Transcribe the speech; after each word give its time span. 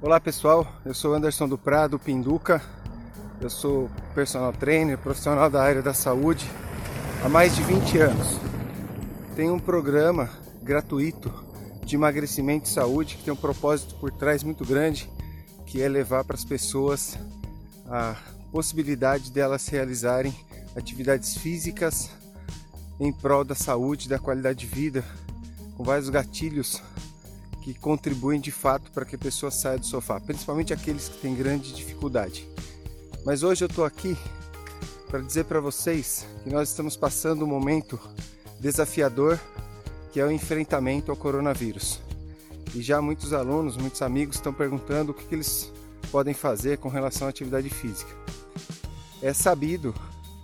Olá 0.00 0.20
pessoal, 0.20 0.64
eu 0.84 0.94
sou 0.94 1.12
Anderson 1.12 1.48
do 1.48 1.58
Prado, 1.58 1.98
Pinduca. 1.98 2.62
Eu 3.40 3.50
sou 3.50 3.90
personal 4.14 4.52
trainer, 4.52 4.96
profissional 4.96 5.50
da 5.50 5.60
área 5.60 5.82
da 5.82 5.92
saúde 5.92 6.48
há 7.24 7.28
mais 7.28 7.56
de 7.56 7.64
20 7.64 7.98
anos. 7.98 8.38
Tenho 9.34 9.54
um 9.54 9.58
programa 9.58 10.30
gratuito 10.62 11.34
de 11.84 11.96
emagrecimento 11.96 12.68
e 12.68 12.72
saúde 12.72 13.16
que 13.16 13.24
tem 13.24 13.32
um 13.32 13.36
propósito 13.36 13.96
por 13.96 14.12
trás 14.12 14.44
muito 14.44 14.64
grande, 14.64 15.10
que 15.66 15.82
é 15.82 15.88
levar 15.88 16.22
para 16.22 16.36
as 16.36 16.44
pessoas 16.44 17.18
a 17.90 18.14
possibilidade 18.52 19.32
delas 19.32 19.66
realizarem 19.66 20.32
atividades 20.76 21.36
físicas 21.36 22.08
em 23.00 23.12
prol 23.12 23.42
da 23.42 23.56
saúde, 23.56 24.08
da 24.08 24.20
qualidade 24.20 24.60
de 24.60 24.66
vida, 24.66 25.04
com 25.76 25.82
vários 25.82 26.08
gatilhos 26.08 26.80
que 27.74 27.80
contribuem 27.80 28.40
de 28.40 28.50
fato 28.50 28.90
para 28.92 29.04
que 29.04 29.16
a 29.16 29.18
pessoa 29.18 29.50
saia 29.50 29.78
do 29.78 29.84
sofá, 29.84 30.18
principalmente 30.18 30.72
aqueles 30.72 31.08
que 31.08 31.18
têm 31.18 31.34
grande 31.34 31.74
dificuldade. 31.74 32.48
Mas 33.26 33.42
hoje 33.42 33.64
eu 33.64 33.68
estou 33.68 33.84
aqui 33.84 34.16
para 35.08 35.20
dizer 35.20 35.44
para 35.44 35.60
vocês 35.60 36.26
que 36.42 36.50
nós 36.50 36.70
estamos 36.70 36.96
passando 36.96 37.44
um 37.44 37.48
momento 37.48 38.00
desafiador 38.58 39.38
que 40.12 40.20
é 40.20 40.24
o 40.24 40.30
enfrentamento 40.30 41.10
ao 41.10 41.16
coronavírus. 41.16 42.00
E 42.74 42.80
já 42.80 43.02
muitos 43.02 43.32
alunos, 43.32 43.76
muitos 43.76 44.00
amigos 44.00 44.36
estão 44.36 44.52
perguntando 44.52 45.12
o 45.12 45.14
que, 45.14 45.24
que 45.24 45.34
eles 45.34 45.70
podem 46.10 46.32
fazer 46.32 46.78
com 46.78 46.88
relação 46.88 47.26
à 47.26 47.30
atividade 47.30 47.68
física. 47.68 48.10
É 49.20 49.34
sabido 49.34 49.94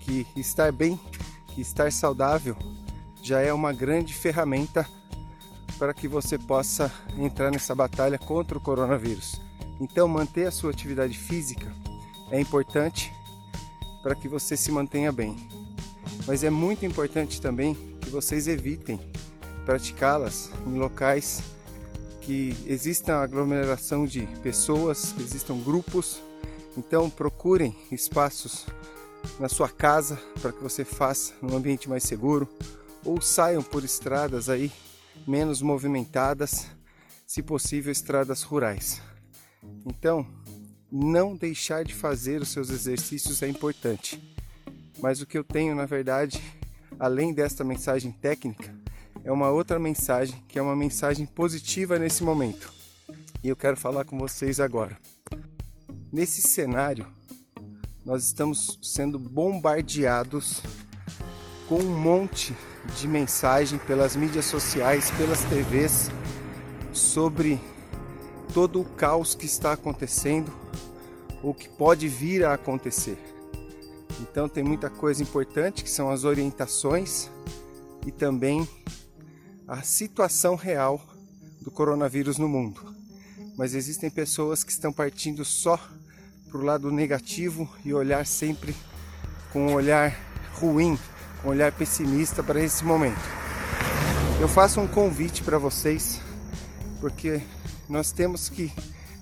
que 0.00 0.26
estar 0.36 0.70
bem, 0.72 1.00
que 1.54 1.62
estar 1.62 1.90
saudável 1.90 2.56
já 3.22 3.40
é 3.40 3.52
uma 3.52 3.72
grande 3.72 4.12
ferramenta 4.12 4.86
para 5.78 5.94
que 5.94 6.06
você 6.06 6.38
possa 6.38 6.92
entrar 7.18 7.50
nessa 7.50 7.74
batalha 7.74 8.18
contra 8.18 8.56
o 8.56 8.60
coronavírus. 8.60 9.40
Então, 9.80 10.06
manter 10.06 10.46
a 10.46 10.50
sua 10.50 10.70
atividade 10.70 11.18
física 11.18 11.72
é 12.30 12.40
importante 12.40 13.12
para 14.02 14.14
que 14.14 14.28
você 14.28 14.56
se 14.56 14.70
mantenha 14.70 15.10
bem. 15.10 15.36
Mas 16.26 16.44
é 16.44 16.50
muito 16.50 16.86
importante 16.86 17.40
também 17.40 17.74
que 18.00 18.10
vocês 18.10 18.46
evitem 18.46 19.00
praticá-las 19.64 20.50
em 20.66 20.78
locais 20.78 21.42
que 22.20 22.56
exista 22.66 23.16
aglomeração 23.16 24.06
de 24.06 24.22
pessoas, 24.42 25.12
que 25.12 25.22
existam 25.22 25.58
grupos. 25.58 26.22
Então 26.76 27.08
procurem 27.08 27.76
espaços 27.92 28.66
na 29.38 29.48
sua 29.48 29.68
casa 29.68 30.20
para 30.40 30.52
que 30.52 30.62
você 30.62 30.84
faça 30.84 31.34
num 31.40 31.56
ambiente 31.56 31.88
mais 31.88 32.02
seguro 32.02 32.48
ou 33.04 33.20
saiam 33.20 33.62
por 33.62 33.84
estradas 33.84 34.48
aí 34.48 34.72
menos 35.26 35.62
movimentadas, 35.62 36.66
se 37.26 37.42
possível 37.42 37.90
estradas 37.90 38.42
rurais. 38.42 39.00
Então, 39.86 40.26
não 40.90 41.36
deixar 41.36 41.84
de 41.84 41.94
fazer 41.94 42.40
os 42.40 42.48
seus 42.48 42.70
exercícios 42.70 43.42
é 43.42 43.48
importante. 43.48 44.22
Mas 45.00 45.20
o 45.20 45.26
que 45.26 45.36
eu 45.36 45.44
tenho, 45.44 45.74
na 45.74 45.86
verdade, 45.86 46.40
além 46.98 47.32
desta 47.32 47.64
mensagem 47.64 48.12
técnica, 48.12 48.74
é 49.24 49.32
uma 49.32 49.50
outra 49.50 49.78
mensagem, 49.78 50.42
que 50.46 50.58
é 50.58 50.62
uma 50.62 50.76
mensagem 50.76 51.26
positiva 51.26 51.98
nesse 51.98 52.22
momento. 52.22 52.72
E 53.42 53.48
eu 53.48 53.56
quero 53.56 53.76
falar 53.76 54.04
com 54.04 54.18
vocês 54.18 54.60
agora. 54.60 54.96
Nesse 56.12 56.42
cenário, 56.42 57.06
nós 58.04 58.24
estamos 58.24 58.78
sendo 58.82 59.18
bombardeados 59.18 60.62
com 61.68 61.78
um 61.78 61.98
monte 61.98 62.52
de 62.52 62.73
mensagem 63.08 63.78
pelas 63.78 64.16
mídias 64.16 64.44
sociais, 64.44 65.10
pelas 65.12 65.42
TVs, 65.44 66.10
sobre 66.92 67.60
todo 68.52 68.80
o 68.80 68.84
caos 68.84 69.34
que 69.34 69.46
está 69.46 69.72
acontecendo, 69.72 70.52
ou 71.42 71.52
que 71.52 71.68
pode 71.68 72.08
vir 72.08 72.44
a 72.44 72.54
acontecer. 72.54 73.18
Então 74.20 74.48
tem 74.48 74.62
muita 74.62 74.88
coisa 74.88 75.22
importante 75.22 75.82
que 75.82 75.90
são 75.90 76.10
as 76.10 76.24
orientações 76.24 77.30
e 78.06 78.12
também 78.12 78.66
a 79.66 79.82
situação 79.82 80.54
real 80.54 81.00
do 81.60 81.70
coronavírus 81.70 82.38
no 82.38 82.48
mundo. 82.48 82.94
Mas 83.56 83.74
existem 83.74 84.10
pessoas 84.10 84.62
que 84.62 84.72
estão 84.72 84.92
partindo 84.92 85.44
só 85.44 85.78
para 86.48 86.58
o 86.58 86.64
lado 86.64 86.90
negativo 86.90 87.68
e 87.84 87.92
olhar 87.92 88.26
sempre 88.26 88.74
com 89.52 89.68
um 89.68 89.74
olhar 89.74 90.16
ruim, 90.54 90.98
um 91.44 91.48
olhar 91.48 91.70
pessimista 91.72 92.42
para 92.42 92.62
esse 92.62 92.84
momento. 92.84 93.20
Eu 94.40 94.48
faço 94.48 94.80
um 94.80 94.88
convite 94.88 95.42
para 95.42 95.58
vocês, 95.58 96.20
porque 97.00 97.40
nós 97.88 98.10
temos 98.12 98.48
que 98.48 98.72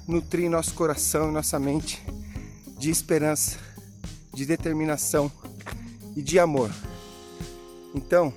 nutrir 0.07 0.49
nosso 0.49 0.75
coração 0.75 1.29
e 1.29 1.33
nossa 1.33 1.59
mente 1.59 2.03
de 2.79 2.91
esperança, 2.91 3.59
de 4.33 4.47
determinação 4.47 5.31
e 6.17 6.23
de 6.23 6.39
amor. 6.39 6.71
Então, 7.95 8.33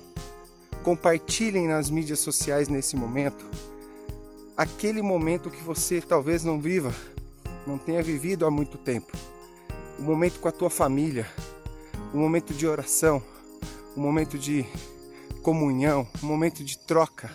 compartilhem 0.82 1.68
nas 1.68 1.88
mídias 1.88 2.20
sociais 2.20 2.68
nesse 2.68 2.96
momento 2.96 3.44
aquele 4.56 5.02
momento 5.02 5.50
que 5.50 5.62
você 5.62 6.00
talvez 6.00 6.42
não 6.42 6.60
viva, 6.60 6.94
não 7.66 7.76
tenha 7.76 8.02
vivido 8.02 8.46
há 8.46 8.50
muito 8.50 8.78
tempo. 8.78 9.12
O 9.98 10.02
momento 10.02 10.40
com 10.40 10.48
a 10.48 10.52
tua 10.52 10.70
família, 10.70 11.26
o 12.12 12.16
momento 12.16 12.54
de 12.54 12.66
oração, 12.66 13.22
o 13.96 14.00
momento 14.00 14.38
de 14.38 14.64
comunhão, 15.42 16.06
o 16.22 16.26
momento 16.26 16.62
de 16.62 16.78
troca, 16.78 17.30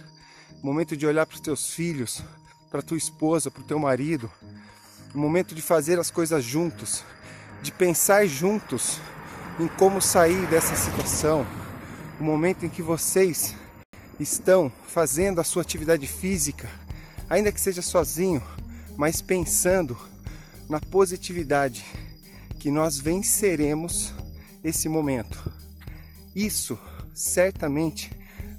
o 0.61 0.65
momento 0.65 0.95
de 0.95 1.07
olhar 1.07 1.25
para 1.25 1.35
os 1.35 1.41
teus 1.41 1.73
filhos, 1.73 2.21
para 2.69 2.81
tua 2.81 2.97
esposa, 2.97 3.49
para 3.49 3.61
o 3.61 3.65
teu 3.65 3.79
marido, 3.79 4.31
o 5.13 5.17
momento 5.17 5.55
de 5.55 5.61
fazer 5.61 5.99
as 5.99 6.11
coisas 6.11 6.43
juntos, 6.43 7.03
de 7.61 7.71
pensar 7.71 8.27
juntos 8.27 8.99
em 9.59 9.67
como 9.67 10.01
sair 10.01 10.47
dessa 10.47 10.75
situação 10.75 11.45
o 12.19 12.23
momento 12.23 12.63
em 12.63 12.69
que 12.69 12.83
vocês 12.83 13.55
estão 14.19 14.71
fazendo 14.87 15.41
a 15.41 15.43
sua 15.43 15.63
atividade 15.63 16.05
física, 16.05 16.69
ainda 17.27 17.51
que 17.51 17.59
seja 17.59 17.81
sozinho, 17.81 18.43
mas 18.95 19.23
pensando 19.23 19.97
na 20.69 20.79
positividade 20.79 21.83
que 22.59 22.69
nós 22.69 22.99
venceremos 22.99 24.13
esse 24.63 24.87
momento. 24.87 25.50
Isso 26.35 26.79
certamente 27.13 28.09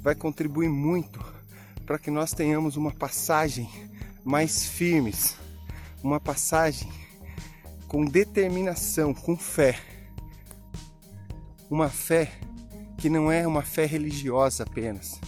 vai 0.02 0.14
contribuir 0.14 0.68
muito 0.68 1.24
para 1.86 1.98
que 1.98 2.10
nós 2.10 2.32
tenhamos 2.32 2.76
uma 2.76 2.92
passagem 2.92 3.68
mais 4.24 4.66
firmes, 4.66 5.36
uma 6.02 6.20
passagem 6.20 6.90
com 7.88 8.04
determinação, 8.04 9.14
com 9.14 9.36
fé. 9.36 9.78
Uma 11.70 11.88
fé 11.88 12.32
que 12.98 13.08
não 13.08 13.32
é 13.32 13.46
uma 13.46 13.62
fé 13.62 13.86
religiosa 13.86 14.64
apenas, 14.64 15.18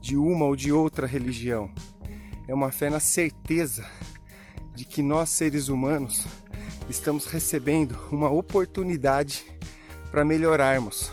de 0.00 0.16
uma 0.16 0.44
ou 0.44 0.56
de 0.56 0.72
outra 0.72 1.06
religião. 1.06 1.70
É 2.48 2.54
uma 2.54 2.72
fé 2.72 2.90
na 2.90 3.00
certeza 3.00 3.88
de 4.74 4.84
que 4.84 5.02
nós, 5.02 5.30
seres 5.30 5.68
humanos, 5.68 6.26
estamos 6.90 7.26
recebendo 7.26 7.96
uma 8.10 8.28
oportunidade 8.28 9.44
para 10.10 10.24
melhorarmos 10.24 11.10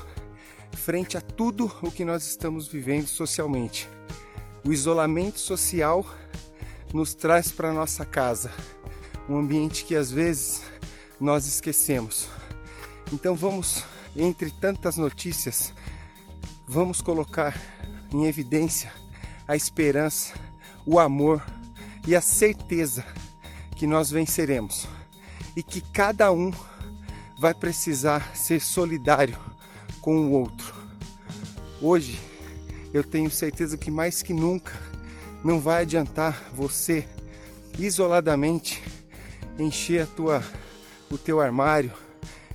frente 0.73 1.17
a 1.17 1.21
tudo 1.21 1.71
o 1.81 1.91
que 1.91 2.05
nós 2.05 2.25
estamos 2.25 2.67
vivendo 2.67 3.07
socialmente. 3.07 3.89
O 4.65 4.71
isolamento 4.73 5.39
social 5.39 6.05
nos 6.93 7.13
traz 7.13 7.51
para 7.51 7.73
nossa 7.73 8.05
casa 8.05 8.51
um 9.27 9.37
ambiente 9.37 9.85
que 9.85 9.95
às 9.95 10.11
vezes 10.11 10.63
nós 11.19 11.45
esquecemos. 11.45 12.27
Então 13.13 13.35
vamos, 13.35 13.83
entre 14.15 14.51
tantas 14.51 14.97
notícias, 14.97 15.73
vamos 16.67 17.01
colocar 17.01 17.55
em 18.11 18.25
evidência 18.25 18.91
a 19.47 19.55
esperança, 19.55 20.33
o 20.85 20.99
amor 20.99 21.43
e 22.07 22.15
a 22.15 22.21
certeza 22.21 23.05
que 23.75 23.85
nós 23.85 24.09
venceremos 24.09 24.87
e 25.55 25.63
que 25.63 25.81
cada 25.81 26.31
um 26.31 26.51
vai 27.37 27.53
precisar 27.53 28.35
ser 28.35 28.61
solidário 28.61 29.37
com 30.01 30.17
o 30.17 30.31
outro. 30.31 30.73
Hoje 31.81 32.19
eu 32.93 33.03
tenho 33.03 33.29
certeza 33.29 33.77
que 33.77 33.91
mais 33.91 34.21
que 34.21 34.33
nunca 34.33 34.73
não 35.43 35.59
vai 35.59 35.83
adiantar 35.83 36.49
você 36.53 37.07
isoladamente 37.77 38.83
encher 39.57 40.03
a 40.03 40.05
tua 40.05 40.43
o 41.11 41.17
teu 41.17 41.41
armário, 41.41 41.91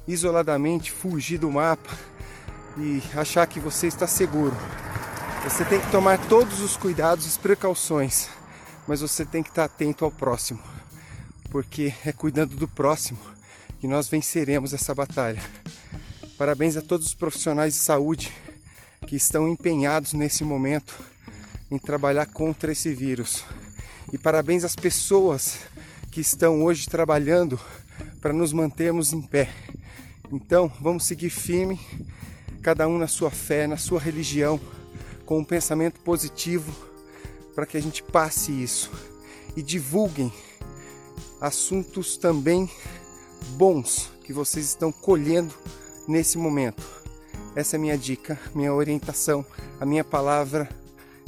isoladamente 0.06 0.92
fugir 0.92 1.38
do 1.38 1.50
mapa 1.50 1.90
e 2.78 3.02
achar 3.16 3.46
que 3.46 3.58
você 3.58 3.86
está 3.86 4.06
seguro. 4.06 4.56
Você 5.42 5.64
tem 5.64 5.80
que 5.80 5.90
tomar 5.90 6.18
todos 6.28 6.60
os 6.60 6.76
cuidados 6.76 7.34
e 7.34 7.38
precauções, 7.38 8.28
mas 8.86 9.00
você 9.00 9.24
tem 9.24 9.42
que 9.42 9.48
estar 9.48 9.64
atento 9.64 10.04
ao 10.04 10.10
próximo, 10.10 10.60
porque 11.50 11.92
é 12.04 12.12
cuidando 12.12 12.56
do 12.56 12.68
próximo 12.68 13.18
que 13.80 13.88
nós 13.88 14.08
venceremos 14.08 14.72
essa 14.72 14.94
batalha. 14.94 15.42
Parabéns 16.36 16.76
a 16.76 16.82
todos 16.82 17.06
os 17.06 17.14
profissionais 17.14 17.74
de 17.74 17.80
saúde 17.80 18.32
que 19.06 19.14
estão 19.14 19.48
empenhados 19.48 20.12
nesse 20.14 20.42
momento 20.42 20.92
em 21.70 21.78
trabalhar 21.78 22.26
contra 22.26 22.72
esse 22.72 22.92
vírus. 22.92 23.44
E 24.12 24.18
parabéns 24.18 24.64
às 24.64 24.74
pessoas 24.74 25.58
que 26.10 26.20
estão 26.20 26.64
hoje 26.64 26.88
trabalhando 26.88 27.58
para 28.20 28.32
nos 28.32 28.52
mantermos 28.52 29.12
em 29.12 29.22
pé. 29.22 29.48
Então, 30.32 30.70
vamos 30.80 31.04
seguir 31.04 31.30
firme, 31.30 31.78
cada 32.62 32.88
um 32.88 32.98
na 32.98 33.06
sua 33.06 33.30
fé, 33.30 33.68
na 33.68 33.76
sua 33.76 34.00
religião, 34.00 34.60
com 35.24 35.38
um 35.38 35.44
pensamento 35.44 36.00
positivo, 36.00 36.74
para 37.54 37.64
que 37.64 37.76
a 37.76 37.80
gente 37.80 38.02
passe 38.02 38.50
isso 38.50 38.90
e 39.56 39.62
divulguem 39.62 40.32
assuntos 41.40 42.16
também 42.16 42.68
bons 43.50 44.10
que 44.24 44.32
vocês 44.32 44.66
estão 44.66 44.90
colhendo 44.90 45.54
nesse 46.06 46.38
momento. 46.38 46.82
Essa 47.56 47.76
é 47.76 47.78
a 47.78 47.80
minha 47.80 47.96
dica, 47.96 48.38
minha 48.54 48.72
orientação, 48.72 49.44
a 49.80 49.86
minha 49.86 50.04
palavra 50.04 50.68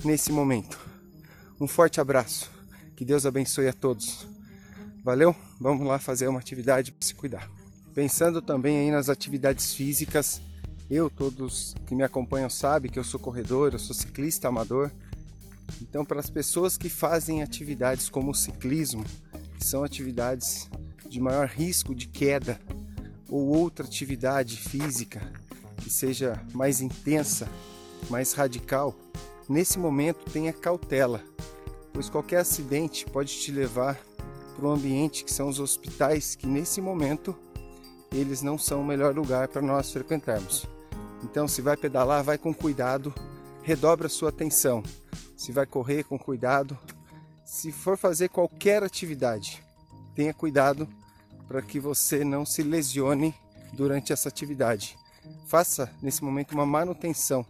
nesse 0.04 0.32
momento. 0.32 0.78
Um 1.60 1.66
forte 1.66 2.00
abraço. 2.00 2.50
Que 2.96 3.04
Deus 3.04 3.26
abençoe 3.26 3.68
a 3.68 3.72
todos. 3.72 4.26
Valeu? 5.04 5.36
Vamos 5.60 5.86
lá 5.86 5.98
fazer 5.98 6.28
uma 6.28 6.40
atividade 6.40 6.92
para 6.92 7.06
se 7.06 7.14
cuidar. 7.14 7.48
Pensando 7.94 8.42
também 8.42 8.78
aí 8.78 8.90
nas 8.90 9.08
atividades 9.08 9.72
físicas, 9.72 10.40
eu, 10.90 11.08
todos 11.08 11.74
que 11.86 11.94
me 11.94 12.02
acompanham 12.02 12.50
sabem 12.50 12.90
que 12.90 12.98
eu 12.98 13.04
sou 13.04 13.18
corredor, 13.18 13.72
eu 13.72 13.78
sou 13.78 13.94
ciclista 13.94 14.48
amador. 14.48 14.90
Então, 15.80 16.04
para 16.04 16.20
as 16.20 16.30
pessoas 16.30 16.76
que 16.76 16.88
fazem 16.88 17.42
atividades 17.42 18.08
como 18.08 18.30
o 18.30 18.34
ciclismo, 18.34 19.04
que 19.58 19.64
são 19.64 19.82
atividades 19.82 20.68
de 21.08 21.20
maior 21.20 21.48
risco 21.48 21.94
de 21.94 22.06
queda, 22.06 22.60
ou 23.28 23.46
outra 23.46 23.86
atividade 23.86 24.56
física 24.56 25.20
que 25.78 25.90
seja 25.90 26.40
mais 26.52 26.80
intensa, 26.80 27.48
mais 28.10 28.32
radical, 28.32 28.94
nesse 29.48 29.78
momento 29.78 30.30
tenha 30.30 30.52
cautela, 30.52 31.22
pois 31.92 32.08
qualquer 32.08 32.38
acidente 32.38 33.06
pode 33.06 33.38
te 33.38 33.52
levar 33.52 33.98
para 34.56 34.66
um 34.66 34.72
ambiente 34.72 35.24
que 35.24 35.32
são 35.32 35.48
os 35.48 35.60
hospitais, 35.60 36.34
que 36.34 36.46
nesse 36.46 36.80
momento 36.80 37.36
eles 38.10 38.42
não 38.42 38.58
são 38.58 38.80
o 38.80 38.86
melhor 38.86 39.14
lugar 39.14 39.48
para 39.48 39.60
nós 39.60 39.92
frequentarmos. 39.92 40.66
Então, 41.22 41.46
se 41.46 41.60
vai 41.60 41.76
pedalar, 41.76 42.22
vai 42.22 42.38
com 42.38 42.54
cuidado, 42.54 43.12
redobra 43.62 44.08
sua 44.08 44.30
atenção. 44.30 44.82
Se 45.36 45.52
vai 45.52 45.66
correr, 45.66 46.04
com 46.04 46.18
cuidado. 46.18 46.78
Se 47.44 47.70
for 47.70 47.96
fazer 47.98 48.28
qualquer 48.28 48.82
atividade, 48.82 49.62
tenha 50.14 50.32
cuidado 50.32 50.88
para 51.48 51.62
que 51.62 51.78
você 51.78 52.24
não 52.24 52.44
se 52.44 52.62
lesione 52.62 53.34
durante 53.72 54.12
essa 54.12 54.28
atividade. 54.28 54.96
Faça 55.46 55.90
nesse 56.02 56.22
momento 56.22 56.52
uma 56.52 56.66
manutenção 56.66 57.44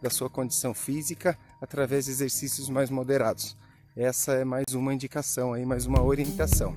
da 0.00 0.10
sua 0.10 0.28
condição 0.28 0.74
física 0.74 1.38
através 1.60 2.06
de 2.06 2.10
exercícios 2.10 2.68
mais 2.68 2.90
moderados. 2.90 3.56
Essa 3.96 4.32
é 4.32 4.44
mais 4.44 4.74
uma 4.74 4.92
indicação 4.92 5.52
aí, 5.52 5.64
mais 5.64 5.86
uma 5.86 6.02
orientação. 6.02 6.74